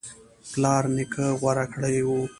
پلار 0.51 0.83
نیکه 0.95 1.25
غوره 1.39 1.65
کړی 1.73 1.97
و 2.05 2.09